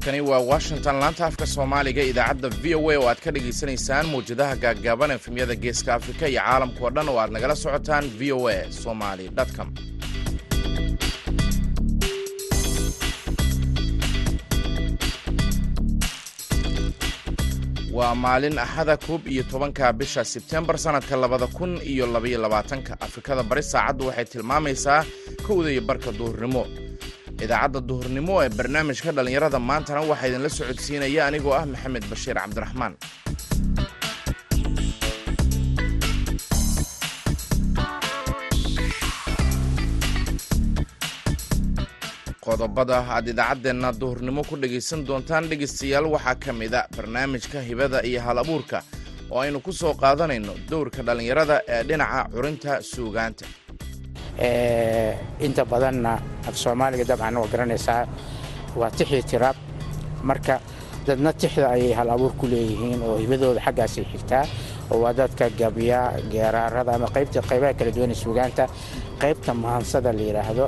[0.00, 4.54] halkani waa washington laanta afka soomaaliga idaacadda v o a oo aad ka dhagaysanaysaan mawjadaha
[4.62, 9.26] gaaggaaban efemyada geeska afrika iyo caalamka dhan oo aad nagala socotaan v o a somali
[9.56, 9.68] com.
[17.92, 22.96] Waa maalin axada koob iyo tobanka bisha sebtembar sannadka labada kun iyo labaiyo labaatanka.
[23.00, 25.04] Afrikada bari saacaddu waxay tilmaamaysaa
[25.46, 26.62] kowda iyo barka duhurnimo
[27.44, 32.92] idaacadda duhurnimo ee barnaamijka dhallinyarada maantana waxaa idinla socodsiinaya anigoo ah maxamed bashiir cabdiraxmaan.
[42.44, 48.38] Qodobada aad idaacaddeenna duhurnimo ku dhegaysan doontaan dhegaystayaal waxaa ka mida barnaamijka hibada iyo hal
[48.38, 48.78] abuurka
[49.30, 53.44] oo aynu ku soo qaadanayno dowrka dhallinyarada ee dhinaca curinta suugaanta
[55.40, 58.06] inta badanna af soomaaliga dabcan waa garanaysaa
[58.76, 59.56] waa tixii tiraab.
[60.22, 60.60] Marka
[61.06, 64.44] dadna tixda ayay hal abuur ku leeyihiin oo hibadooda xaggaasay xigtaa
[64.90, 68.64] oo waa dadka gabya geeraarada ama qaybaha kala duwan ee suugaanta
[69.20, 70.64] qaybta maansada la yidhaahdo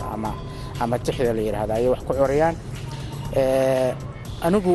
[0.80, 2.56] ama tixda la yidhaahdo ayay wax ku corayaan.
[4.42, 4.74] Anigu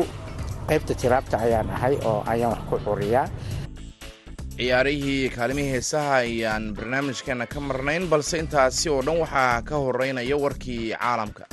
[0.68, 3.26] qaybta tiraabta ayaan ahay oo ayaan wax ku curiyaa
[4.58, 10.82] ciyaarihii kaalimihii heesaha ayaan barnaamijkeenna ka marnayn balse intaasi oo dhan waxaa ka horeynaya warkii
[11.02, 11.44] caalamka.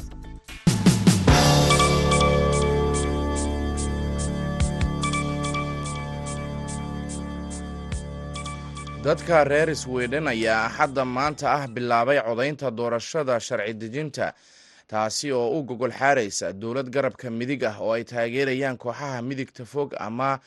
[9.03, 14.33] Dadka reer sweden ayaa axadda maanta ah bilaabay codaynta doorashada sharci dejinta
[14.89, 19.93] taasi oo u gogol xaaraysa dowlad garabka midig ah oo ay taageerayaan kooxaha midigta fog
[20.07, 20.39] ama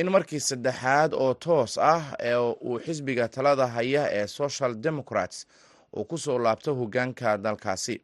[0.00, 2.02] in markii saddexaad oo toos ah
[2.68, 5.46] uu xisbiga talada haya ee social democrats
[5.96, 7.96] uu ku soo laabto hoggaanka dalkaasi.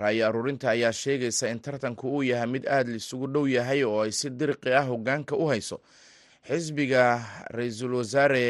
[0.00, 4.12] Ra'yi aruurinta ayaa sheegaysa in tartanku uu yahay mid aada isugu dhow yahay oo ay
[4.12, 5.76] si dirqi ah hoggaanka u hayso.
[6.48, 7.02] Xisbiga
[7.56, 8.44] ra'iisul wasaare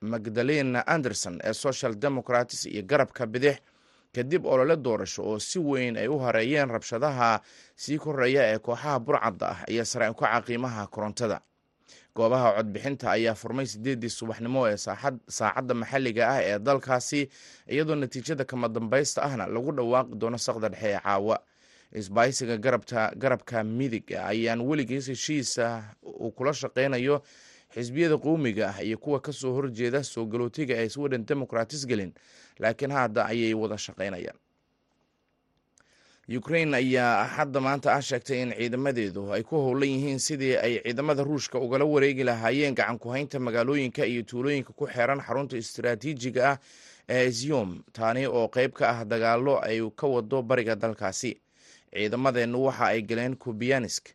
[0.00, 3.56] magdalena anderson ee social democrats iyo garabka bidix
[4.14, 7.40] kadib olole doorasho oo si weyn ay u hareeyeen rabshadaha
[7.76, 11.40] sii koreeya ee kooxaha burcadda ah iyo sare ukaca qiimaha korontada
[12.16, 14.76] goobaha codbixinta ayaa furmay sideedii subaxnimo ee
[15.38, 17.20] saacadda maxalliga ah ee dalkaasi
[17.68, 21.36] iyadoo natiijada kama dambaysta ahna lagu dhawaaqi doono saqda dhexe ee caawa.
[22.00, 22.56] Isbaaysiga
[23.22, 25.66] garabka midiga ayaan weligiis heshiisa
[26.02, 27.22] uu kula shaqeynayo
[27.74, 32.12] xisbiyada qowmiga ah iyo kuwa ka soo horjeeda soo galootiga ee sweden democratis gelin
[32.58, 34.38] laakiin hadda ayay wada shaqeynayaan
[36.28, 41.22] ukrain ayaa axadda maanta ah sheegtay in ciidamadeedu ay ku howlan yihiin sidii ay ciidamada
[41.24, 46.58] ruushka ugala wareegi lahaayeen gacan ku-haynta magaalooyinka iyo tuulooyinka ku xeeran xarunta istaraatiijiga ah
[47.08, 51.36] ee isyom taani oo qeyb ka ah dagaalo ay ka wado bariga dalkaasi.
[51.92, 54.08] Ciidamadeennu waxa ay galeen kubianisk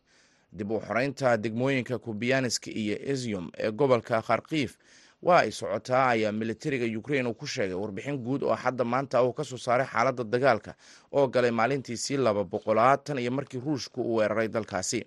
[0.52, 4.74] dib u xoreynta degmooyinka kubianisk iyo isyom ee gobolka kharkiif
[5.22, 9.32] waa ay socotaa ayaa militariga ukrain uu ku sheegay warbixin guud oo xadda maanta uu
[9.32, 10.74] ka soo saaray xaaladda dagaalka
[11.12, 15.04] oo galay maalintiisii laba boqolaad tan iyo markii ruushku uu weeraray dalkaasi.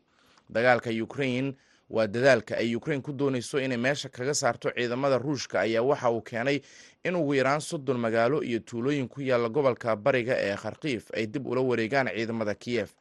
[0.49, 1.55] Dagaalka ukrain
[1.89, 6.21] waa dadaalka ay ukrain ku doonayso inay meesha kaga saarto ciidamada ruushka ayaa waxa uu
[6.21, 6.61] keenay
[7.03, 11.47] in ugu yaraan soddon magaalo iyo tuulooyin ku yaalla gobolka bariga ee kharkiif ay dib
[11.47, 12.93] ula wareegaan ciidamada kiyef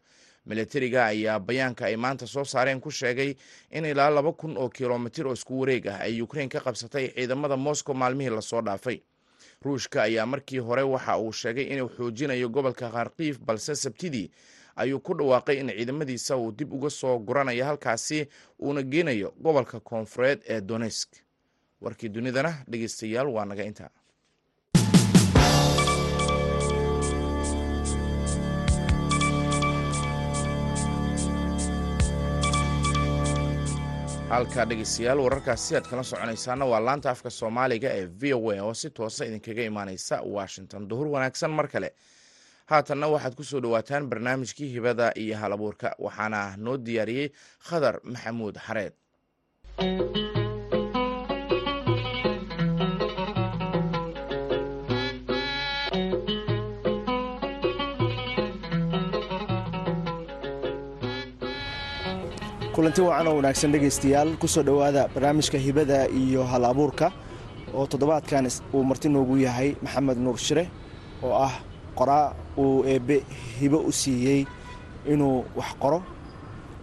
[0.46, 3.34] militariga ayaa bayaanka ay maanta soo saareen ku sheegay
[3.70, 7.56] in ilaa laba kun oo kilomitir oo isku wareeg ah ay ukrain ka qabsatay ciidamada
[7.56, 9.00] moscow maalmihii la soo dhaafay.
[9.62, 14.30] Ruushka ayaa markii hore waxa uu sheegay inuu xoojinayo gobolka kharkiif balse sabtidii
[14.76, 18.26] ayuu ku dhawaaqay in ciidamadiisa uu dib uga soo guranayo halkaasi
[18.62, 21.08] uuna geenayo gobolka koonfureed ee donesk
[21.80, 23.90] warkii dunidana dhegeystayaal waa naga intaa
[34.32, 38.74] halka dhegeystayaal wararkaasi aad kala soconaysaana waa laanta afka soomaaliga ee v o a oo
[38.80, 40.88] si toosa idinkaga imaaneysa washington.
[40.90, 41.90] Duhur wanaagsan mar kale.
[42.70, 47.28] Haatanna waxaad ku soo dhowaataan barnaamijkii hibada iyo hal abuurka waxaana noo diyaariyey
[47.68, 48.92] khadar maxamuud xareed
[62.74, 67.12] kulanti wacan oo wanaagsan dhegaystayaal ku soo dhowaada barnaamijka hibada iyo hal abuurka
[67.74, 70.64] oo toddobaadkan uu marti noogu yahay maxamed nuur shire
[71.22, 71.52] oo ah
[71.98, 73.16] qoraa uu eebbe
[73.60, 74.46] hibo u siiyey
[75.12, 75.98] inuu wax qoro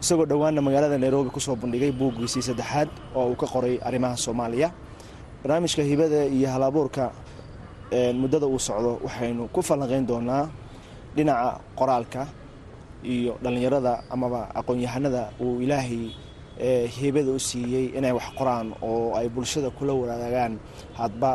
[0.01, 4.69] isagoo dhowaanna magaalada nairobi ku soo bandhigay buuggiisii saddexaad oo uu ka qoray arrimaha soomaaliya.
[5.43, 7.11] Barnaamijka hibada iyo hal abuurka
[8.13, 10.49] muddada uu socdo waxaynu ku falanqayn doonaa
[11.15, 12.27] dhinaca qoraalka
[13.03, 16.03] iyo dhallinyarada amaba aqoon-yahanada uu ilaahay
[16.95, 20.53] heebada u siiyey inay wax qoraan oo ay bulshada kula wadaagaan
[20.99, 21.31] hadba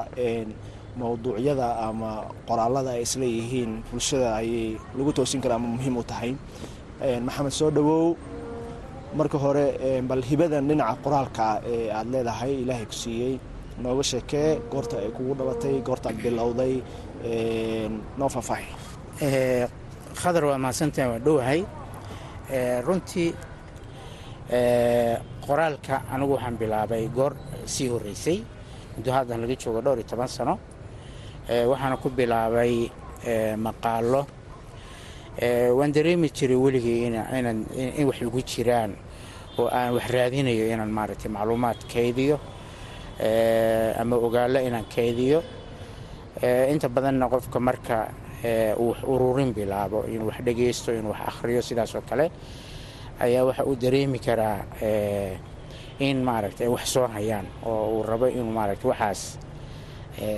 [1.01, 2.11] mowduucyada ama
[2.49, 6.33] qoraalada ay isleeyihiin bulshada ayay lagu toosin kara ama muhiim u tahay.
[7.27, 8.15] Maxamed soo dhowow
[9.19, 9.67] marka hore
[10.09, 13.35] bal hibadan dhinaca qoraalka ee aada leedahay ilaahay ku siiyey.
[13.83, 16.75] Nooga sheekee goorta ay kugu dhabatay goortaad bilowday
[18.19, 18.71] noo faahfaahi
[20.21, 21.61] khadar waa mahadsantahay waa dhowahay
[22.87, 23.31] runtii
[25.47, 27.33] qoraalka anigu waxaan bilaabay goor
[27.67, 28.39] sii horreysay.
[28.97, 30.59] Muddo haddan laga joogo dhowr iyo toban sano.
[31.49, 32.91] Waxaana ku bilaabay
[33.57, 34.27] maqaalo.
[35.79, 38.93] Waan dareemi jiray weligii inaan in wax igu jiraan
[39.59, 42.39] oo aan wax raadinayo inaan maaragtay macluumaad kaydiyo
[44.01, 45.43] ama ogaallo inaan kaydiyo.
[46.71, 48.09] Inta badanna qofka marka
[48.79, 52.31] uu wax ururin bilaabo inuu wax dhegaysto inuu wax akhriyo sidaas kale
[53.21, 54.59] ayaa waxa uu dareemi karaa
[55.99, 59.39] in maaragtay wax soo hayaan oo uu rabo inuu maaragtay waxaas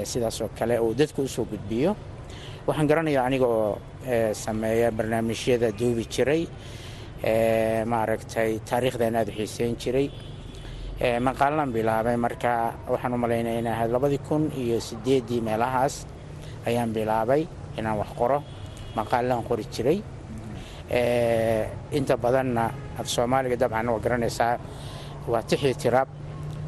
[0.04, 1.96] sidaas kale uu dadka u soo gudbiyo.
[2.66, 3.78] Waxaan garanayaa aniga oo
[4.32, 6.42] sameeya barnaamijyada duubi jiray
[7.86, 10.08] maaragtay taariikhdan aada u xiiseyn jiray.
[11.20, 16.06] Maqaalaan bilaabay marka waxaan u malaynaya in ahayd labadii kun iyo sideeddii meelahaas
[16.66, 17.46] ayaan bilaabay
[17.78, 18.38] inaan wax qoro
[18.96, 19.98] maqaalaan qori jiray.
[21.98, 24.58] Inta badanna af soomaaliga dabcan waa garanaysaa
[25.28, 26.08] waa tixii tiraab.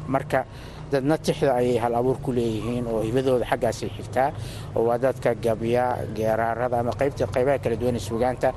[0.07, 0.45] Marka
[0.91, 4.31] dadna tixda ayay hal abuur ku leeyihiin oo hibadooda xaggaasay xigtaa
[4.75, 8.49] oo waa dadka gabya geeraarada ama qaybaha kala duwan sugaanta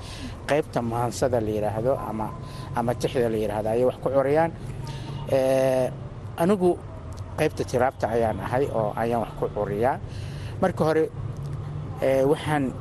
[0.48, 1.92] qaybta maansada la yidhaahdo
[2.76, 4.50] ama tixda la yidhaahdo ayay wax ku corayaan.
[6.42, 6.70] Anigu
[7.38, 10.00] qaybta tiraabta ayaan ahay oo ayaan wax ku curiyaa
[10.60, 11.04] marka hore
[12.02, 12.72] waxaan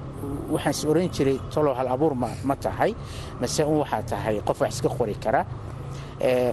[0.54, 2.96] waxaan is oran jiray talow hal abuur ma tahay
[3.40, 5.46] mase un waxaa tahay qof wax iska qori kara.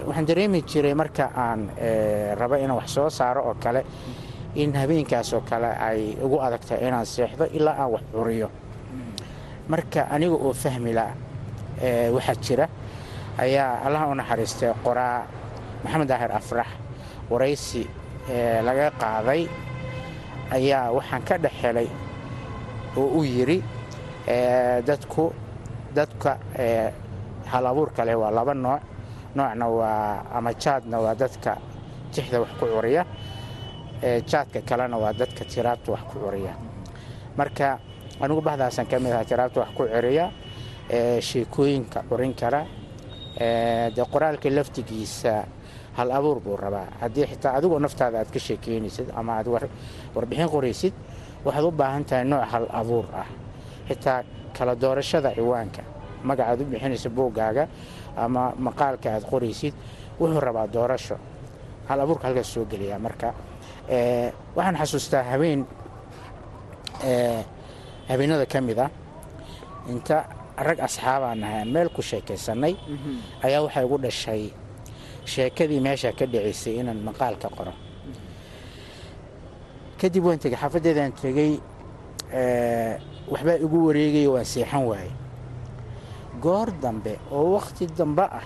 [0.07, 1.69] Waxaan dareemi jiray marka aan
[2.39, 3.83] rabo inaan wax soo saaro oo kale
[4.55, 8.49] in habeenkaas oo kale ay ugu adag tahay inaan seexdo ilaa aan wax curiyo.
[9.69, 11.05] Marka aniga oo fahmila
[12.15, 12.65] waxaa jira
[13.37, 15.23] ayaa allaha u naxariistay qoraa
[15.83, 16.67] maxamed daahir afrax
[17.29, 17.83] waraysi
[18.67, 19.47] laga qaaday
[20.51, 21.87] ayaa waxaan ka dhex helay
[22.97, 23.63] oo uu yidhi
[24.87, 25.33] dadku
[25.95, 26.37] dadka
[27.51, 28.81] hal abuurka leh waa laba nooc.
[29.35, 31.57] Noocna waa ama jaadna waa dadka
[32.11, 33.05] tixda wax ku curiya
[34.25, 36.53] jaadka kalena waa dadka tiraabta wax ku curiya.
[37.37, 37.79] Marka
[38.21, 40.31] anigu bahdaasaan ka mid aha tiraabta wax ku curiya
[41.21, 42.65] sheekooyinka curin kara
[43.95, 45.45] dee qoraalka laftigiisa
[45.97, 46.87] hal abuur buu rabaa.
[47.01, 49.47] Haddii xitaa adigoo naftaada aad ka sheekeynaysid ama aad
[50.15, 50.93] warbixin qoraysid
[51.45, 53.27] waxaad u baahan tahay nooc hal abuur ah.
[53.87, 54.23] Xitaa
[54.55, 55.81] kala doorashada ciwaanka.
[56.27, 57.63] Magacaad u bixinaysa buuggaaga
[58.23, 59.73] ama maqaalka aad qoraysid
[60.19, 61.15] wuxuu rabaa doorasho.
[61.87, 63.29] Hal abuurka halkaas soo geliyaa marka.
[64.55, 65.61] Waxaan xasuustaa habeen
[68.09, 68.89] habeenada ka mid ah.
[69.89, 70.17] Inta
[70.57, 72.73] rag asxaabaan nahay aan meel ku sheekaysannay
[73.45, 74.43] ayaa waxay igu dhashay
[75.25, 77.73] sheekadii meesha ka dhacaysay inaan maqaalka qoro
[79.99, 81.51] kadib waan tegey xaafaddeedaan tegey
[83.31, 85.11] waxbaa igu wareegaya waan seexan waaye
[86.43, 88.45] goor dambe oo wakhti dambe ah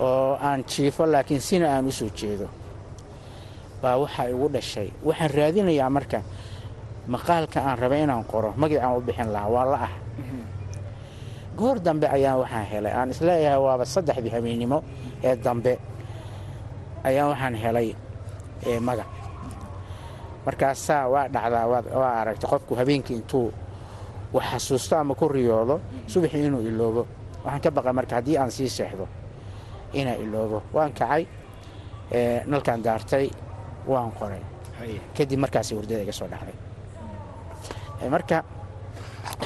[0.00, 2.48] oo aan jiifo laakiin sina aan u soo jeedo
[3.82, 4.88] baa waxaa igu dhashay.
[5.06, 6.18] Waxaan raadinayaa marka
[7.06, 9.92] maqaalka aan rabay inaan qoro magacaan u bixin lahaa waa la ah.
[11.56, 14.82] Goor dambe ayaan waxaan helay aan is leeyahay waaba saddexdii habeennimo
[15.24, 15.78] ee dambe
[17.04, 17.88] ayaan waxaan helay
[18.80, 19.06] magac
[20.46, 21.66] markaasaa waa dhacdaa
[22.00, 23.52] waa aragtay qofku habeenkii intuu
[24.32, 27.02] wax xasuusto ama ku riyoodo subaxii inuu iloobo.
[27.44, 29.06] Waxaan ka baqay marka haddii aan sii seexdo
[29.92, 30.62] inaa iloobo.
[30.74, 31.22] Waan kacay
[32.46, 33.30] nalkaan daartay
[33.86, 34.42] waan qoray.
[35.16, 36.54] Kadib markaas hurdada iga soo dhacday.
[38.10, 38.42] Marka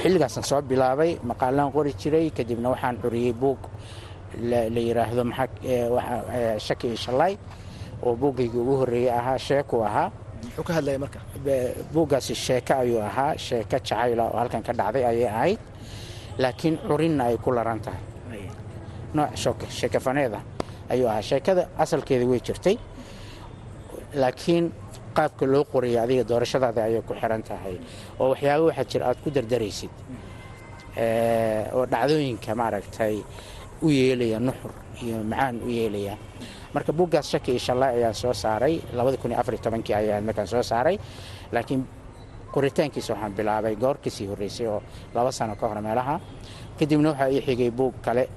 [0.01, 3.59] xilligaasaan soo bilaabay maqaalaan qori jiray kadibna waxaan curiyey buug.
[4.49, 5.23] La yidhaahdo
[6.59, 7.37] shaki iyo shalay
[8.03, 10.09] oo buuggaygii ugu horreeyey ahaa sheeku ahaa
[10.45, 11.19] muxuu ka hadlaya marka
[11.93, 15.59] buuggaasi sheeko ayuu ahaa sheeko jacayla oo halkan ka dhacday ayay ahayd
[16.41, 18.01] laakiin curinna ay ku laran tahay.
[19.13, 19.29] Nooc
[19.79, 20.39] sheekafaneeda
[20.89, 21.21] ayuu ahaa.
[21.29, 22.75] Sheekada asalkeeda way jirtay
[24.21, 24.65] laakiin
[25.17, 27.75] qaabka loo qoraya adiga doorashadaada ayay ku xiran tahay.
[28.19, 29.93] Oo waxyaaba waxaa jira aad ku dardaraysid
[31.75, 33.15] oo dhacdooyinka maaragtay
[33.81, 34.71] u yeelaya nuxur
[35.03, 36.15] iyo macaan u yeelaya
[36.73, 38.75] marka buuggaas shaki iyo shallay ayaan soo saaray.
[38.93, 40.97] Ayaan soo saaray.
[41.51, 41.81] Laakiin
[42.53, 44.81] qoritaankiisa waxaan bilaabay goor ka sii horreysay oo
[45.15, 46.19] laba sano ka hor meelaha.
[46.79, 48.27] Kadibna waxaa ii xigay buug kale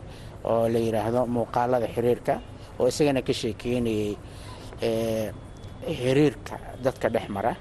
[0.45, 2.35] oo la yidhaahdo muuqaalada xiriirka
[2.79, 4.17] oo isagana ka sheekeynayay
[5.87, 7.53] xiriirka dadka dhex mara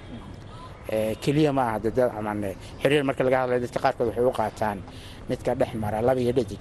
[1.22, 1.80] keliya ma aha
[2.82, 4.78] xiriir marka laga hadlayo dadka qaarkood waxay u qaataan
[5.30, 6.60] midka dhex mara laba dhadig.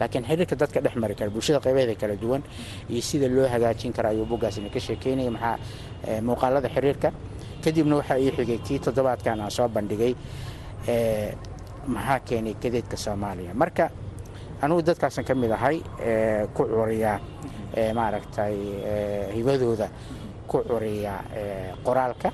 [0.00, 2.42] Laakiin xiriirka dadka dhex mari kara bulshada qaybaheeda kala duwan
[2.88, 5.30] iyo sida loo hagaajin kara ayuu buggaasina ka sheekeynaya.
[5.30, 5.58] Maxaa
[6.22, 7.10] muuqaalada xiriirka.
[7.64, 10.14] Kadibna waxaa ii xigay tii toddobaadkan aan soo bandhigay
[11.86, 13.54] maxaa keenay gadeedka soomaaliya.
[13.54, 13.90] Marka
[14.62, 15.82] anugu dadkaasan ka mid ahay
[16.54, 17.18] ku curiya
[17.94, 18.54] maaragtay
[19.34, 19.88] hibadooda
[20.46, 21.14] ku curiya
[21.84, 22.30] qoraalka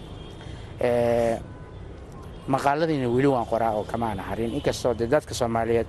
[2.49, 4.51] maqaaladiina weli waan qoraa oo kamaana harin.
[4.55, 5.87] Inkastoo de dadka soomaaliyeed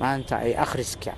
[0.00, 1.12] maanta ay akhriska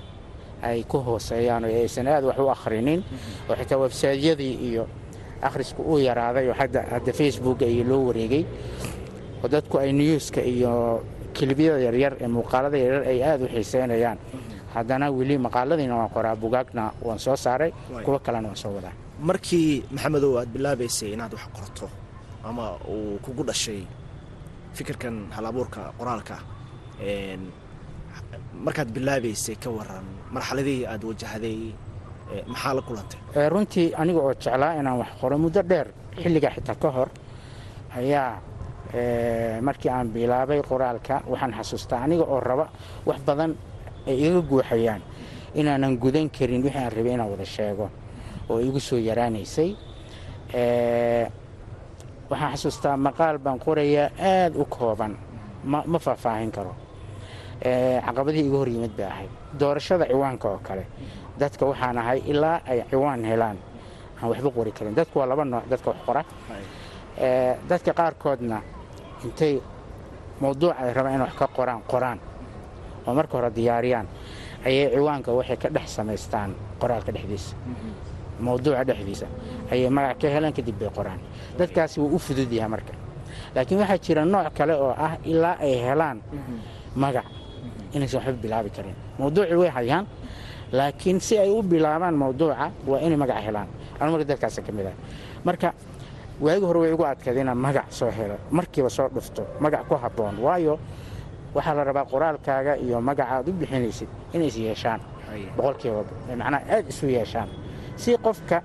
[0.61, 3.03] ay ku hooseeyaan oo aysan aad wax u akhrinin
[3.49, 4.87] oo xitaa websaydyadii iyo
[5.41, 8.45] akhrisku uu yaraaday oo hadda facebooka iyo loo wareegay
[9.43, 14.17] oo dadku ay newska iyo kilibyada yaryar ee muuqaalada yaryar ay aad u xiiseynayaan.
[14.73, 17.71] Haddana weli maqaaladiina waan qoraa bugaagna waan soo saaray
[18.05, 18.93] kuwo kalena waan soo wadaa.
[19.19, 21.89] Markii maxamedow aad bilaabaysay inaad wax qorto
[22.43, 23.81] ama uu kugu dhashay
[24.77, 26.35] fikirkan halabuurka qoraalka
[28.65, 30.05] markaad bilaabaysay ka waran
[30.35, 31.59] marxaladihii aad wajahday
[32.51, 33.19] maxaa la kulantay?
[33.53, 35.87] Runtii aniga oo jeclaa inaan wax qoro muddo dheer
[36.21, 37.09] xilligaa xitaa ka hor
[37.97, 38.41] ayaa
[39.67, 42.65] markii aan bilaabay qoraalka waxaan xasuustaa aniga oo raba
[43.05, 43.51] wax badan
[44.07, 45.01] ay iga guuxayaan
[45.59, 47.89] inaanan gudan karin wixii aan rabay inaan wada sheego
[48.49, 49.69] oo igu soo yaraanaysay
[52.29, 55.17] waxaan xasuustaa maqaal baan qorayaa aad u kooban.
[55.63, 56.75] Ma faahfaahin karo.
[58.05, 59.29] Caqabadihii iga hor yimid bay ahayd.
[59.59, 60.85] Doorashada ciwaanka oo kale.
[61.39, 63.57] Dadka waxaan ahay ilaa ay ciwaan helaan.
[64.21, 64.95] Aan waxba qori karin.
[64.95, 65.63] Dadku waa laba nooc.
[65.69, 66.21] Dadka wax qora.
[67.69, 68.61] Dadka qaarkoodna
[69.23, 69.61] intay
[70.41, 72.19] mawduuc ay rabaan in wax ka qoraan qoraan.
[73.07, 74.07] Oo marka hore diyaariyaan.
[74.65, 77.55] Ayay ciwaanka waxay ka dhex samaystaan qoraalka dhexdiisa
[78.39, 79.27] mawduuca dhexdiisa.
[79.71, 81.19] Ayay magac ka helaan kadib bay qoraan.
[81.57, 82.93] Dadkaasi wuu u fudud yahay marka
[83.55, 86.17] laakiin waxaa jira nooc kale oo ah ilaa ay helaan
[86.95, 87.25] magac
[87.93, 88.95] inaysan waxba bilaabi karin.
[89.19, 90.05] Mawduucii way hayaan
[90.71, 93.67] laakiin si ay u bilaabaan mawduuca waa inay magac helaan.
[93.99, 94.95] Anu marka dadkaasa ka mid ah.
[95.45, 95.73] Marka
[96.41, 98.37] waagi hore way igu adkayd inaan magac soo helo.
[98.51, 100.35] Markiiba soo dhufto magac ku habboon.
[100.39, 100.79] Waayo
[101.53, 104.99] waxaa la rabaa qoraalkaaga iyo magaca aad u bixinaysid inay is yeeshaan.
[105.57, 106.03] Boqolkiiba
[106.37, 107.49] macnaa aad isu yeeshaan
[108.01, 108.57] si qofka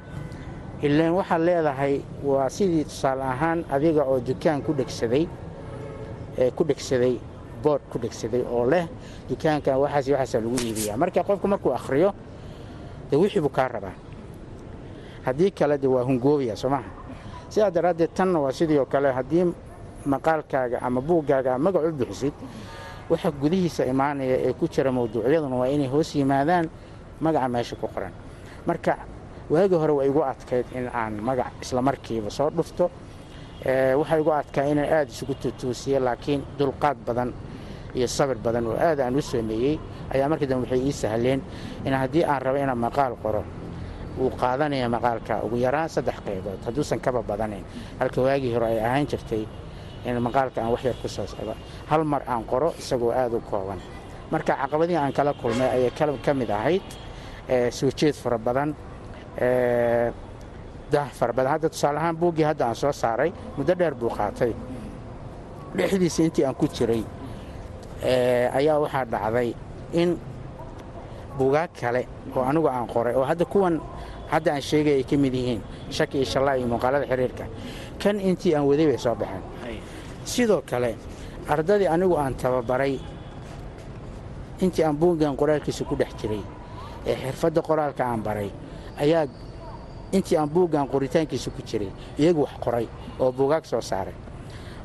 [0.87, 1.95] ilaan waxaad leedahay
[2.29, 5.25] waa sidii tusaale ahaan adiga oo dukaan ku dhegsaday
[6.57, 7.15] ku dhegsaday
[7.63, 8.87] bood ku dhegsaday oo leh
[9.29, 10.97] dukaankan waxaas waxaasaa lagu iibiyaa.
[10.97, 12.11] Marka qofku markuu akhriyo
[13.11, 13.95] dee wixii buu kaa rabaa.
[15.25, 16.71] Haddii kale de waa hungoobaya soo
[17.49, 19.45] sidaa daraaddeed tanna waa sidii oo kale haddii
[20.07, 22.33] maqaalkaaga ama buuggaaga magac u bixisid
[23.11, 26.69] waxa gudihiisa imaanaya ee ku jira mawduucyaduna waa inay hoos yimaadaan
[27.21, 28.13] magaca meesha ku qoran.
[28.67, 28.97] Marka
[29.51, 32.91] waagi hore waa igu adkayd in aan magac isla markiiba soo dhufto.
[33.99, 37.33] Waxaa igu adkaa inaan aada isugu tuutuusiye laakiin dulqaad badan
[37.95, 39.79] iyo sabir badan oo aad aan u sameeyey
[40.15, 41.41] ayaa markii dambe waxay ii sahleen
[41.85, 43.45] in haddii aan rabo inaan maqaal qoro
[44.19, 46.59] uu qaadanaya maqaalka ugu yaraan saddex qaybood.
[46.67, 47.65] Hadduusan kaba badanayn.
[48.01, 49.47] Halka waagii hore ay ahaan jirtay
[50.05, 51.55] in maqaalka aan wax yar ku soo socdo.
[51.91, 53.81] Hal mar aan qoro isagoo aada u kooban.
[54.31, 55.91] Marka caqabadihii aan kala kulmay ayay
[56.25, 56.83] ka mid ahayd
[57.71, 58.75] soo jeed fara badan
[60.93, 64.53] dah fara badan hadda tusaale ahaan buuggii hadda aan soo saaray muddo dheer buu qaatay.
[65.77, 67.03] Dhexdiisa intii aan ku jiray
[68.59, 69.55] ayaa waxaa dhacday
[69.93, 70.19] in
[71.39, 73.81] buugaag kale oo anigu aan qoray oo hadda kuwan
[74.31, 75.61] hadda aan sheegay ay ka mid yihiin
[75.91, 77.45] shaki iyo shallaa iyo muuqaalada xiriirka
[77.99, 79.43] kan intii aan waday bay soo baxeen.
[80.25, 80.95] Sidoo kale
[81.49, 83.01] ardadii anigu aan tababaray
[84.61, 86.43] intii aan buuggan qoraalkiisa ku dhex jiray
[87.07, 88.51] ee xirfadda qoraalka aan baray
[89.03, 89.27] ayaa
[90.13, 92.87] intii aan buuggan qoritaankiisa ku jiray iyagu wax qoray
[93.21, 94.15] oo buugaag soo saaray.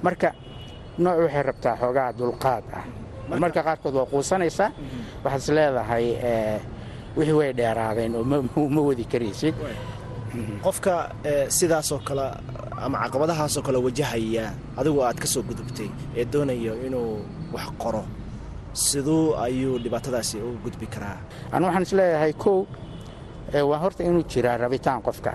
[0.04, 0.34] Marka
[0.98, 2.84] nooc waxay rabtaa xoogaa dulqaad ah.
[3.44, 4.70] Marka qaarkood waa quusanaysaa
[5.24, 6.06] waxaad is leedahay
[7.18, 8.24] wixii way dheeraadeen oo
[8.76, 9.56] ma wadi karaysid.
[10.64, 10.94] Qofka
[11.58, 12.26] sidaasoo kale
[12.86, 14.46] ama caqabadahaasoo kale wajahaya
[14.78, 17.22] adigu aad ka soo gudubtay ee doonayo inuu
[17.54, 18.04] wax qoro.
[18.74, 21.18] Siduu ayuu dhibaatadaasi uga gudbi karaa.
[21.52, 22.66] Anu waxaan is leeyahay kow
[23.54, 25.32] waa horta inuu jiraa rabitaan qofka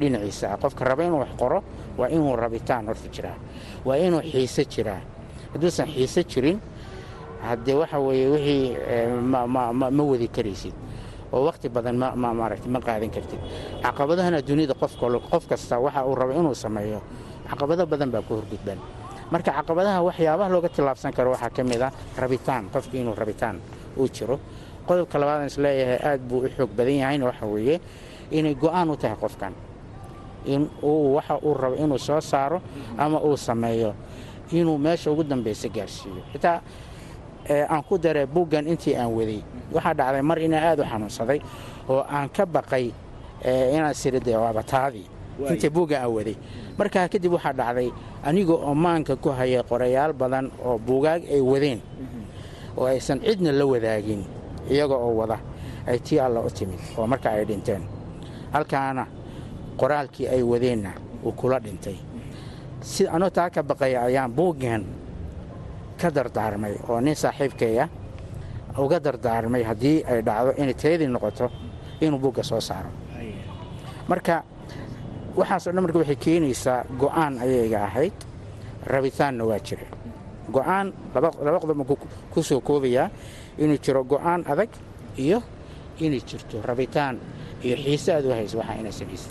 [0.00, 0.56] dhinaciisa.
[0.62, 1.62] Qofka raba inuu wax qoro
[1.98, 3.36] waa inuu rabitaan horta jiraa.
[3.84, 5.00] Waa inuu xiise jiraa.
[5.52, 6.60] Hadduusan xiise jirin
[7.42, 8.76] haddee waxa weeye wixii
[9.22, 10.74] ma wadi karaysid.
[11.32, 13.38] Oo wakhti badan maaragta ma qaadan kartid.
[13.82, 17.00] Caqabadahana dunida qof kasta waxa uu rabo inuu sameeyo
[17.50, 18.78] caqabado badan baa ku horgudban
[19.30, 23.60] marka caqabadaha waxyaabaha looga tillaabsan karo waxaa ka mid ah rabitaan qofki inuu rabitaan
[23.96, 24.38] uu jiro
[24.86, 27.80] qodobka labaadaan is leeyahay aad buu u xoog badan yahayna waxa weeye
[28.30, 29.52] inay go'aan u tahay qofkan.
[30.46, 32.60] In uu waxa uu rabo inuu soo saaro
[32.98, 33.94] ama uu sameeyo
[34.52, 36.22] inuu meesha ugu dambaysa gaarsiiyo.
[36.32, 36.60] Xitaa
[37.68, 39.40] aan ku daree buuggan intii aan waday.
[39.72, 41.40] Waxaa dhacday mar inaan aad u xanuunsaday
[41.88, 42.92] oo aan ka baqay
[43.44, 45.06] inaan siride waabataadii
[45.50, 46.36] intii buuggan aan waday.
[46.78, 47.88] Markaa kadib waxaa dhacday
[48.24, 51.80] aniga oo maanka ku hayay qorayaal badan oo buugaag ay wadeen
[52.76, 54.24] oo aysan cidna la wadaagin
[54.70, 55.38] iyaga oo wada
[55.86, 57.82] ay tii alla u timid oo marka ay dhinteen.
[58.52, 59.06] Halkaana
[59.76, 60.92] qoraalkii ay wadeenna
[61.24, 61.96] uu kula dhintay.
[62.80, 64.84] Si anoo taa ka baqaya ayaan buuggan
[66.00, 67.88] ka dardaarmay oo nin saaxiibkaya
[68.78, 71.50] uga dardaarmay haddii ay dhacdo inay tayadii noqoto
[72.00, 72.90] inuu buugga soo saaro.
[74.08, 74.42] Marka
[75.36, 78.12] waxaaso dhan marka waxay keenaysaa go'aan ayayga ahayd
[78.86, 79.86] rabitaanna waa jira
[80.52, 81.80] go'aan laba qodob
[82.32, 83.08] ku soo koobayaa
[83.58, 84.70] inuu jiro go'aan adag
[85.24, 85.38] iyo
[86.00, 87.16] inay jirto rabitaan.
[87.64, 89.28] Iyo xiise aad u hayso waxaa inaa samaysa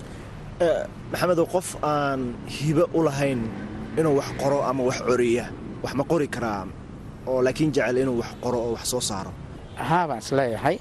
[1.12, 2.22] maxamedow qof aan
[2.56, 3.42] hibo u lahayn
[4.00, 5.46] inuu wax qoro ama wax coriya
[5.84, 6.66] wax ma qori karaa
[7.28, 9.32] oo laakiin jecel inuu wax qoro oo wax soo saaro?
[9.76, 10.78] Haa baan is leeyahay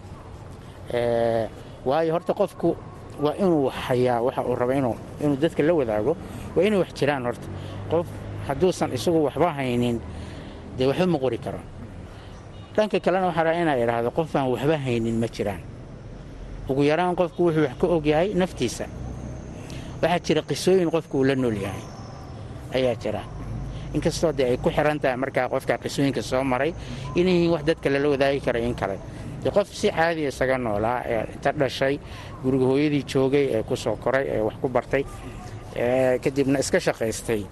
[1.85, 2.77] waayo horta qofku
[3.23, 6.17] waa inuu hayaa waxa uu rabo inuu dadka la wadaago
[6.57, 7.47] waa inay wax jiraan horta.
[7.91, 8.07] Qof
[8.49, 10.01] hadduusan isagu waxba haynin
[10.79, 11.59] dee waxba ma qori karo
[12.77, 15.61] dhanka kalena waxaa raa inaa idhaahdo qof aan waxba haynin ma jiraan.
[16.69, 18.85] Ugu yaraan qofku wuxuu wax ka ogyahay naftiisa.
[20.03, 21.85] Waxaa jira qisooyin qofku uu la nool yahay.
[22.75, 23.23] Ayaa jira.
[23.95, 26.73] Inkastoo dee ay ku xiran tahay markaa qofka qisooyinka soo maray
[27.15, 28.97] inay yihiin wax dadka lala wadaagi kara in kale.
[29.45, 31.99] De qof si caadiya isaga noolaa ee inta dhashay
[32.43, 35.05] guriga hooyadii joogay ee ku soo koray ee wax ku bartay
[36.25, 37.43] kadibna iska shaqaystay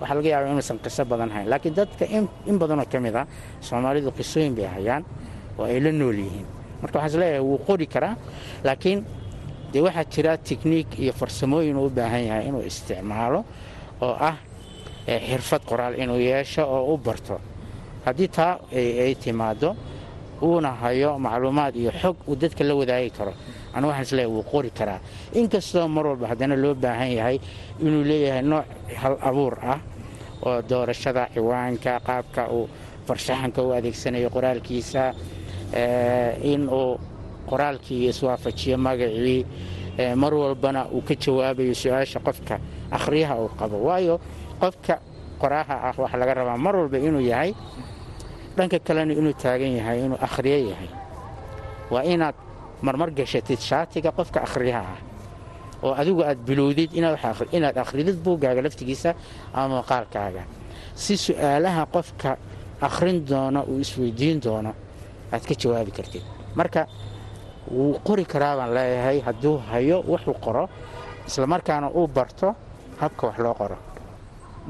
[0.00, 2.04] waxaa laga yaaba inuusan qiso badan hayn laakiin dadka
[2.46, 3.26] in badanoo ka mid a
[3.60, 5.02] soomaalidu qisooyin bay hayaan
[5.58, 6.46] oo ay la nool yihiin.
[6.82, 8.14] Marka waxaan is leeyahay wuu qori karaa
[8.64, 9.04] laakiin
[9.72, 13.44] dee waxaa jira tikniik iyo farsamooyin uu u baahan yahay inuu isticmaalo
[14.00, 14.36] oo ah
[15.06, 17.40] xirfad qoraal inuu yeesho oo u barto.
[18.04, 19.76] Haddii taa ay timaaddo
[20.42, 23.32] uuna hayo macluumaad iyo xog uu dadka la wadaagi karo
[23.76, 25.00] anu waxaan is leeyahay wuu qori karaa.
[25.40, 27.36] Inkastoo mar walba haddana loo baahan yahay
[27.80, 28.64] inuu leeyahay nooc
[29.00, 29.78] hal abuur ah
[30.46, 32.68] oo doorashada ciwaanka qaabka uu
[33.06, 35.02] farshaxanka u adeegsanayo qoraalkiisa
[36.52, 36.98] in uu
[37.50, 39.46] qoraalkii iswaafajiyo magacii
[40.16, 42.54] mar walbana uu ka jawaabayo su'aasha qofka
[42.90, 43.76] akhriyaha uu qabo.
[43.86, 44.20] Waayo
[44.60, 44.94] qofka
[45.40, 47.54] qoraaha ah waxaa laga rabaa mar walba inuu yahay
[48.56, 50.90] dhanka kalena inuu taagan yahay inuu akhriyo yahay.
[51.90, 52.34] Waa inaad
[52.86, 55.00] marmar gashatid shaatiga qofka akhriyaha ah.
[55.84, 59.10] Oo adigu aad bilowdid inaad akhridid buuggaaga laftigiisa
[59.54, 60.42] ama maqaalkaaga
[61.02, 62.30] si su'aalaha qofka
[62.88, 64.72] akhrin doona uu isweydiin doono
[65.32, 66.24] aad ka jawaabi kartid.
[66.58, 66.80] Marka
[67.76, 70.64] wuu qori karaa baan leeyahay hadduu hayo wuxuu qoro
[71.28, 72.48] islamarkaana uu barto
[73.00, 73.76] habka wax loo qoro.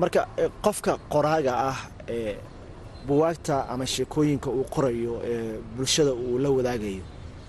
[0.00, 0.20] Marka
[0.64, 2.34] qofka qoraaga ah ee
[3.06, 7.04] buwaagta ama sheekooyinka uu qorayo ee bulshada uu la wadaagayo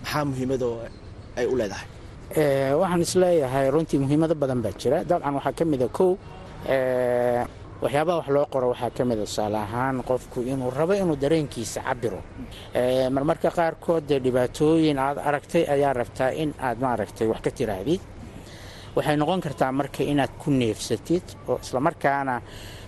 [0.08, 0.80] maxaa muhiimadoo
[1.38, 1.88] ay u leedahay?
[2.82, 5.04] Waxaan is leeyahay runtii muhiimado badan baa jira.
[5.04, 6.18] Dabcan waxaa ka mida kow
[7.84, 12.22] waxyaabaha wax loo qoro waxaa ka mida tusaale ahaan qofku inuu rabo inuu dareenkiisa cabiro
[13.16, 18.02] marmarka qaarkood dhibaatooyin aad aragtay ayaa rabtaa in aad maaragtay wax ka tiraahdid
[18.96, 22.42] waxay noqon kartaa marka inaad ku neefsatid oo islamarkaana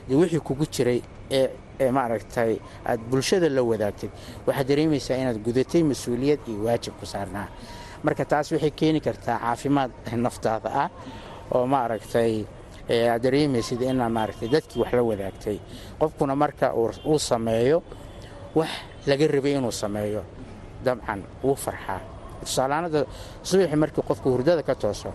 [0.09, 2.51] wixii kugu jiray ee maaragtay
[2.89, 4.11] aad bulshada la wadaagtid
[4.47, 7.47] waxaad dareemaysaa inaad gudatay mas'uuliyad iyo waajib ku saarnaa.
[8.03, 9.91] Marka taas waxay keeni kartaa caafimaad
[10.25, 10.89] naftaada ah
[11.55, 12.33] oo maaragtay
[13.13, 15.57] aad dareemaysid inaa maaragtay dadkii wax la wadaagtay.
[15.99, 16.73] Qofkuna marka
[17.05, 17.83] uu sameeyo
[18.55, 18.69] wax
[19.07, 20.21] laga rabay inuu sameeyo
[20.85, 21.99] dabcan wuu farxaa.
[22.43, 23.05] Tusaalaanada
[23.43, 25.09] subaxi markii qofku hurdada ka tooso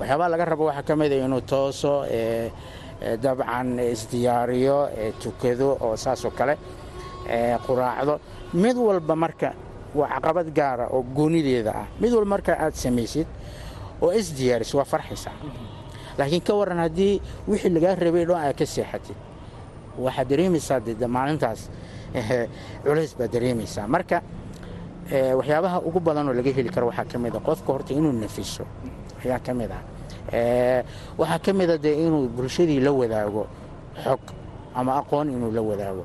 [0.00, 1.92] waxyaabaha laga rabo waxaa ka mida inuu tooso
[3.22, 4.78] dabcan isdiyaariyo
[5.22, 6.54] tukado oo saasoo kale
[7.66, 8.20] quraacdo.
[8.54, 9.52] Mid walba marka
[9.94, 11.86] waa caqabad gaara oo goonideeda ah.
[12.00, 13.26] Mid walba marka aad samaysid
[14.02, 15.32] oo isdiyaariso waa farxaysaa
[16.18, 19.16] laakiin ka waran haddii wixii lagaa rabay dhan aad ka seexatid
[19.98, 21.70] waxaad dareemaysaa de maalintaas
[22.84, 23.86] culays baad dareemaysaa.
[23.88, 24.22] Marka
[25.38, 28.64] waxyaabaha ugu badanoo laga heli karo waxaa ka mid a qofka horta inuu nafiso
[29.24, 29.82] ayaa ka mid ah
[30.32, 33.46] waxaa ka mida dee inuu bulshadii la wadaago
[34.04, 34.20] xog
[34.74, 36.04] ama aqoon inuu la wadaago.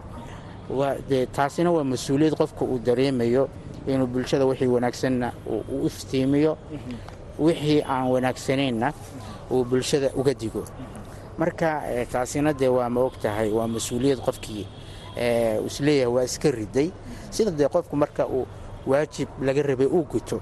[1.10, 3.48] De taasina waa mas'uuliyad qofka uu dareemayo
[3.88, 6.58] inuu bulshada wixii wanaagsanna u iftiimiyo
[7.40, 8.94] wixii aan wanaagsanaynna
[9.52, 10.64] uu bulshada uga digo.
[11.38, 14.66] Marka taasina dee waa ma og tahay waa mas'uuliyad qofkii
[15.68, 16.90] is leeyahay waa iska riday.
[17.30, 18.46] Sida dee qofku marka uu
[18.88, 20.42] waajib laga rabay uu guto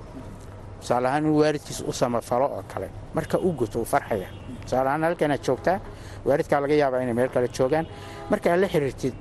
[0.84, 2.90] tusaale ahaan in waalidkiisa u samafalo oo kale.
[3.16, 4.28] Marka uu guto uu farxaya.
[4.68, 5.80] Tusaale ahaan halkanaad joogtaa
[6.28, 7.86] waalidkaa laga yaabaa inay meel kale joogaan.
[8.30, 9.14] Markaad la xiriirtid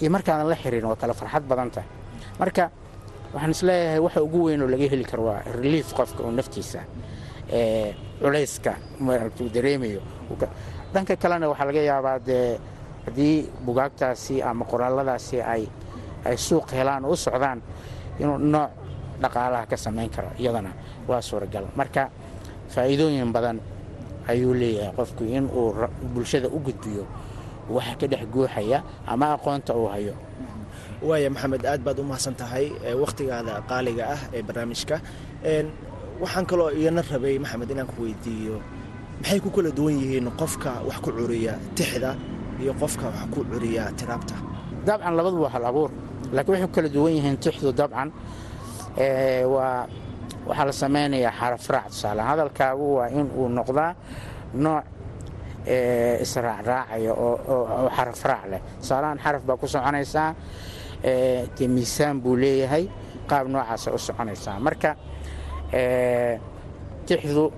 [0.00, 1.88] iyo markaadan la xiriirin waa kale farxad badan tahay.
[2.38, 2.64] Marka
[3.34, 6.80] waxaan is leeyahay waxa ugu weyn oo laga heli karo waa relief qofka oo naftiisa
[8.20, 8.72] culayska
[9.40, 10.00] uu dareemayo.
[10.92, 12.58] Dhanka kalena waxaa laga yaabaa dee
[13.06, 15.64] haddii bugaagtaasi ama qoraalladaasi ay
[16.24, 17.62] ay suuq helaan oo u socdaan
[18.20, 18.70] inuu nooc
[19.22, 20.70] dhaqaalaha ka samayn karo iyadana
[21.08, 21.64] waa suuragal.
[21.76, 22.10] Marka
[22.74, 23.60] faa'iidooyin badan
[24.28, 25.72] ayuu leeyahay qofku in uu
[26.14, 27.04] bulshada u gudbiyo
[27.70, 30.14] waxa ka dhex guuxaya ama aqoonta uu hayo.
[31.02, 34.96] Waaya maxamed aad baad u mahadsan tahay wakhtigaada qaaliga ah ee barnaamijka.
[36.22, 38.56] Waxaan kaloo iyana rabay maxamed inaan ku weydiiyo
[39.20, 42.16] maxay ku kala duwan yihiin qofka wax ku curiya tixda
[42.62, 44.34] iyo qofka wax ku curiya tiraabta?
[44.86, 45.90] Dabcan labadu waa hal abuur
[46.32, 48.08] laakiin waxay ku kala duwan yihiin tixdu dabcan
[48.96, 53.94] waxaa la samaynayaa xarafraac tusaale hadalkaagu waa in noqdaa
[54.54, 54.84] nooc
[56.24, 58.60] israacraacaya oo xarafraac leh.
[58.80, 60.34] Tusaalahaan xaraf baa ku soconaysaa
[61.58, 62.88] dee buu leeyahay
[63.28, 64.60] qaab noocaasa u soconaysaa.
[64.60, 64.96] Marka
[67.06, 67.52] tixdu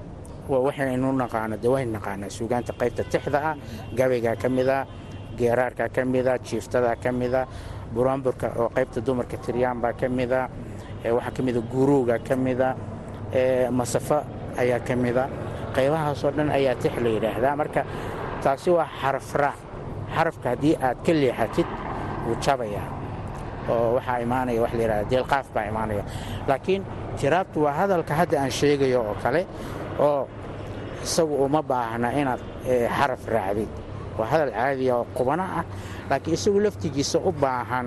[0.49, 3.57] waa waxaynu naqaano de waynu naqaanaa suugaanta qaybta tixda ah.
[3.95, 4.87] Gabaygaa ka mida
[5.39, 7.47] geeraarkaa ka mida jiiftadaa ka mida
[7.95, 10.49] buraanburka oo qaybta dumarka tiryaanbaa ka mida
[11.05, 12.69] waxaa ka mida guruuga ka mida
[13.71, 14.19] masafo
[14.59, 15.25] ayaa ka mida.
[15.75, 17.55] Qaybahaasoo dhan ayaa tix la yidhaahdaa.
[17.61, 17.83] Marka
[18.43, 19.59] taasi waa xarafraac
[20.15, 21.67] xarafka haddii aad ka leexatid
[22.27, 22.83] wuu jabaya
[23.69, 26.05] oo waxaa imaanaya wax la yidhahda deelqaaf baa imaanaya.
[26.49, 26.83] Laakiin
[27.21, 29.47] tiraabtu waa hadalka hadda aan sheegayo oo kale
[30.01, 30.27] oo
[31.05, 32.41] isagu uma baahna inaad
[32.97, 33.69] xaraf raacdid.
[34.19, 35.65] Waa hadal caadiya oo qubano ah
[36.11, 37.87] laakiin isagu laftigiisa u baahan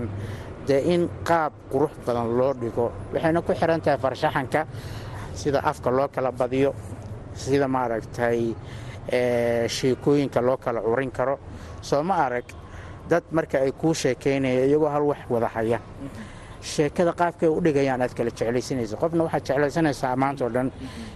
[0.68, 2.92] dee in qaab qurux badan loo dhigo.
[3.14, 4.66] Waxayna ku xihan tahay farshaxanka
[5.34, 6.74] sida afka loo kala badiyo
[7.34, 8.54] sida maaragtay
[9.68, 11.40] sheekooyinka loo kala curin karo.
[11.82, 12.46] Soo ma arag
[13.10, 15.80] dad marka ay kuu sheekaynaya iyagoo hal wax wada haya.
[16.62, 20.72] Sheekada qaabkay u dhigayaan aad kala jeclaysanaysa qofna waxaad jeclaysanaysaa maanta oo dhan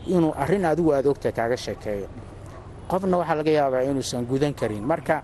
[0.08, 2.08] inuu arrin adigu aad ogta kaaga sheekeeyo.
[2.90, 4.84] Qofna waxaa laga yaabaa inuusan gudan karin.
[4.84, 5.22] Marka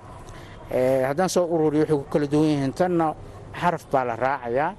[1.07, 3.15] haddaan soo ururiyo waxay ku kala duwan yihiin tanna
[3.59, 4.69] xaraf baa la raacayaa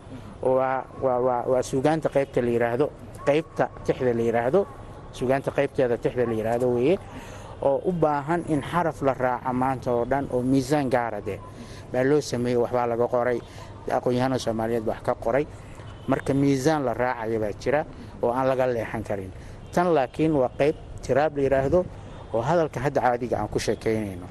[0.43, 2.87] waa suugaanta qaybta la yidhaahdo
[3.27, 4.61] qaybta tixda la yidhaahdo
[5.13, 6.99] suugaanta qaybteeda tixda la yidhaahdo weeye
[7.63, 11.39] oo u baahan in xaraf la raaca maanta oo dhan oo miisaan gaara dee.
[11.93, 13.39] Baa loo sameeyey waxbaa laga qoray.
[13.97, 15.47] Aqoon-yahano soomaaliyeed wax ka qoray.
[16.09, 17.85] Marka miisaan la raacaya baa jira
[18.23, 19.31] oo aan laga leexan karin.
[19.75, 21.85] Tan laakiin waa qayb tiraab la yidhaahdo
[22.35, 24.27] oo hadalka hadda caadiga aan ku sheekaynayno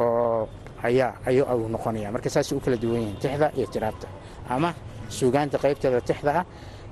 [0.00, 0.48] oo
[0.82, 4.06] ayaa ayuu noqonaya marka saasay u kala duwan yihiin tixda iyo tiraabta.
[4.48, 4.74] Ama
[5.08, 6.44] suugaanta qaybteeda tixda ah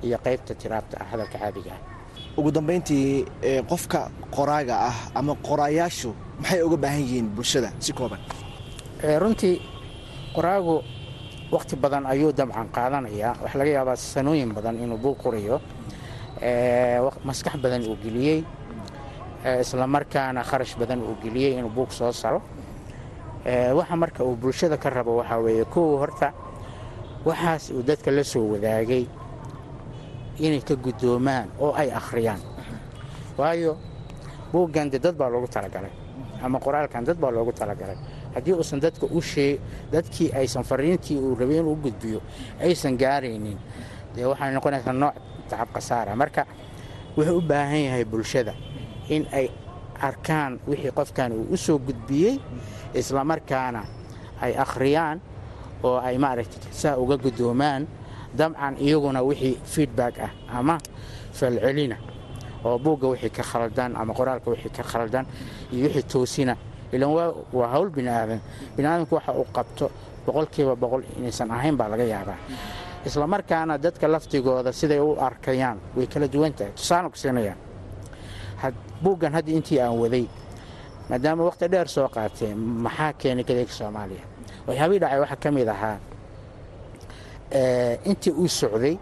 [0.03, 1.81] iyo qaybta tiraabta ah hadalka caadiga ah.
[2.39, 3.25] Ugu dambayntii
[3.71, 8.21] qofka qoraaga ah ama qoraayaashu maxay uga baahan yihiin bulshada si kooban?
[9.23, 9.57] Runtii
[10.37, 10.83] qoraagu
[11.53, 13.33] wakhti badan ayuu dabcan qaadanayaa.
[13.43, 15.61] Waxaa laga yaabaa sanooyin badan inuu buug qorayo
[17.25, 18.45] maskax badan uu geliyey.
[19.63, 22.43] Islamarkaana kharash badan uu geliyey inuu buug soo saro
[23.45, 26.33] waxa marka uu bulshada ka rabo waxaa weeye kow horta
[27.25, 29.07] waxaas uu dadka la soo wadaagay
[30.39, 32.41] inay ka guddoomaan oo ay akhriyaan.
[33.39, 33.77] Waayo
[34.53, 35.91] buuggan de dad baa loogu talagalay
[36.43, 37.97] ama qoraalkan dad baa loogu talagalay.
[38.35, 39.07] Haddii uusan dadka
[39.93, 42.21] dadkii aysan fariintii uu rabay inuu gudbiyo
[42.61, 43.59] aysan gaaraynin
[44.15, 45.15] dee waxay noqonaysaa nooc
[45.49, 46.45] tacab khasaara marka
[47.17, 48.53] wuxuu u baahan yahay bulshada
[49.09, 49.49] in ay
[50.01, 52.39] arkaan wixii qofkan uu u soo gudbiyey
[52.95, 53.83] islamarkaana
[54.41, 55.21] ay akhriyaan
[55.83, 57.87] oo ay maaragtay saa uga guddoomaan
[58.39, 60.79] dabcan iyaguna wixii feedback ah ama
[61.33, 61.97] falcelina
[62.65, 65.27] oo buugga wixii ka khaldan ama qoraalka wixii ka khaldan
[65.73, 66.57] iyo wixii toosina.
[66.93, 67.11] Ilan
[67.53, 68.41] waa hawl bini aadan
[68.77, 69.91] bini aadamku waxa uu qabto
[70.27, 72.39] boqolkiiba boqol inaysan ahayn baa laga yaabaa.
[73.07, 77.59] Isla markaana dadka laftigooda siday u arkayaan way kala duwan tahay tusaale ku siinayaan
[79.03, 80.27] buuggan hadda intii aan waday
[81.11, 84.25] maadaama wakhti dheer soo qaatee maxaa keenay gadeega soomaaliya?
[84.67, 85.99] Waxyaabihii dhacay waxaa ka mid ahaa
[88.11, 88.97] intii uu socday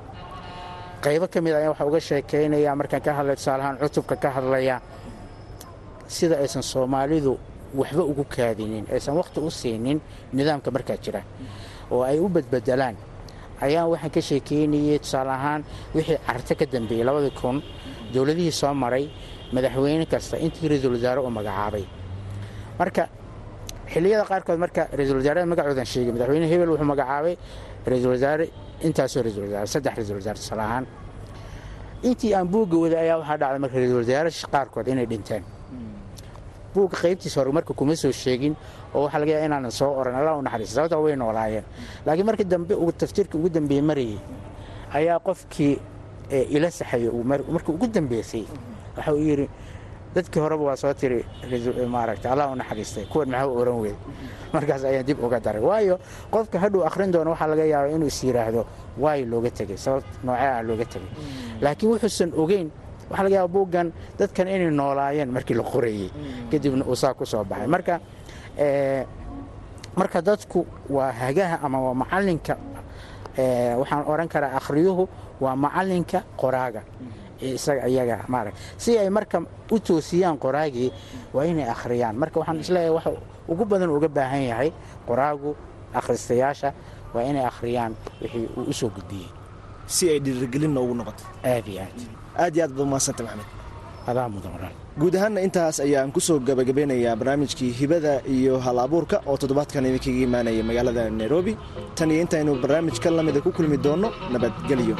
[1.04, 4.76] qaybo ka mid ayaa waxaa uga sheekaynaya markaan ka hadlay tusaalahaan cutubka ka hadlaya
[6.09, 7.38] sida aysan soomaalidu
[7.80, 9.98] waxba ugu kaadinin aysan wakhti u siinin
[10.33, 11.22] nidaamka markaa jira
[11.90, 12.96] oo ay u badbedelaan
[13.64, 15.62] ayaa waxaan ka sheekeynayey tusaale ahaan
[15.94, 17.57] wixii carto ka dambeeyey labadii kun
[18.14, 19.04] dowladihii soo maray
[19.55, 21.85] madaxweyne kasta intii ra'iisul wasaare u magacaabay.
[22.79, 23.03] Marka
[23.93, 27.35] xilliyada qaarkood marka ra'iisul wasaarada magacoodan sheegay madaxweyne hebel wuxuu magacaabay
[27.90, 28.45] ra'iisul wasaare
[28.87, 30.85] intaasoo ra'isul wasaare saddex ra'isul wasaare tusaale ahaan.
[32.09, 35.43] Intii aan buugga waday ayaa waxaa dhacday marka ra'isul wasaare qaarkood inay dhinteen.
[36.75, 38.55] Buugga qaybtiisa hore marka kuma soo sheegin
[38.95, 41.64] oo waxaa laga yaaba inaanan soo oran allah u naxariista sababta way noolaayeen.
[42.07, 44.19] Laakiin markii dambe taftiirka ugu dambeeye marayay
[44.93, 45.79] ayaa qofkii
[46.57, 47.11] ila saxayay
[47.55, 48.45] markii ugu dambeysay
[48.96, 49.46] waxa uu yidhi
[50.14, 51.24] dadkii horeba waa soo tiri
[51.88, 53.96] maaragta allah u naxariistay kuwan maxaa u oran weyd
[54.52, 55.62] markaas ayaan dib uga daray.
[55.62, 55.98] Waayo
[56.30, 58.62] qofka hadhuu akhrin doono waxaa laga yaaba inuu is yidhaahdo
[58.98, 61.09] waayo looga tegey sabab noocee ah looga tegey?
[61.61, 62.70] Laakiin wuxuusan ogeyn
[63.11, 66.11] waxaa laga yaaba buuggan dadkan inay noolaayeen markii la qorayey
[66.50, 67.66] kadibna uu saa ku soo baxay.
[67.66, 67.94] Marka
[69.96, 72.54] marka dadku waa hagaha ama waa macalinka
[73.80, 75.09] waxaan oran karaa akhriyuhu
[75.40, 76.83] waa macalinka qoraaga
[77.88, 79.38] iyaga maarag si ay marka
[79.70, 80.90] u toosiyaan qoraagii
[81.35, 82.16] waa inay akhriyaan.
[82.16, 83.11] Marka waxaan is leeyahay waxa
[83.48, 84.70] ugu badan uga baahan yahay
[85.09, 85.50] qoraagu
[85.98, 86.72] akhristayaasha
[87.14, 89.28] waa inay akhriyaan wixii uu u soo gudbiyey
[89.87, 91.24] si ay dhiirigelinna ugu noqoto.
[91.44, 91.98] Aad iyo aad.
[92.42, 93.48] Aad iyo aad baad umahadsanta maxamed.
[94.07, 94.52] Adaa mudan
[95.00, 100.20] guud ahaanna intaas ayaan ku soo gabagabeynayaa barnaamijkii hibada iyo hal abuurka oo toddobaadkan idinkaga
[100.28, 101.57] imaanaya magaalada nairobi.
[101.96, 104.96] Tan iyo intaynu barnaamijka lamida ku kulmi doonno nabadgelyo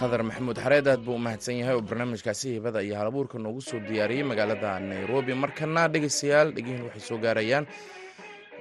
[0.00, 3.80] qadar maxamuud xareed aad buu u mahadsan yahay oo barnaamijkaasi hibada iyo halabuurka noogu soo
[3.88, 5.32] diyaariyey magaalada nairobi.
[5.44, 7.64] Markana dhegeystayaal dhegihin waxay soo gaarayaan.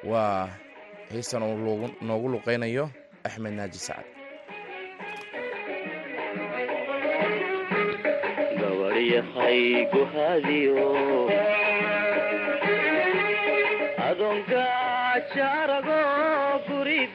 [0.09, 0.49] Waa
[1.11, 2.85] heystan uu noogu luqeynayo
[3.27, 4.07] axmed naaji sacad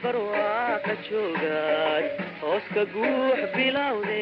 [0.03, 2.05] barwaaka joogaad
[2.41, 4.21] hooska guux bilowde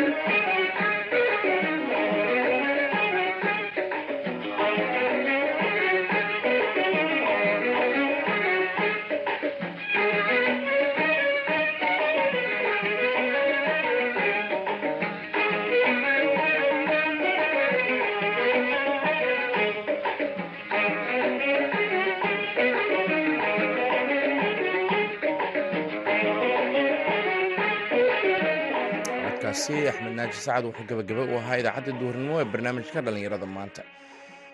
[29.67, 33.81] codkaasi axmed naaji sacad wuxuu gebagaba u ahaa idaacadda duhurnimo ee barnaamijka dhallinyarada maanta.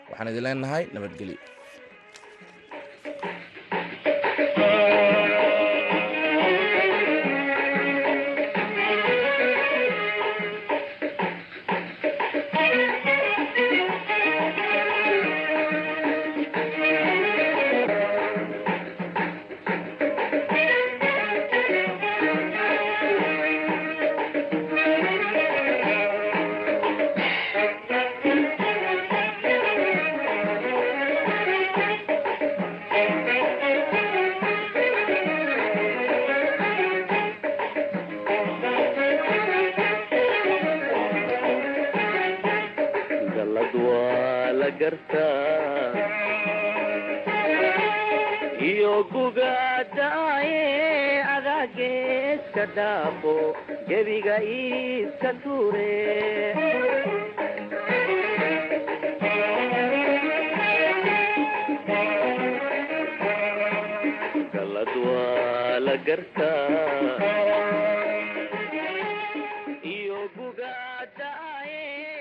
[0.10, 1.38] Waxaan idin leenahay nabadgelyo